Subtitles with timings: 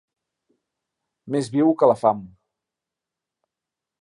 [1.35, 2.25] Més viu que la fam.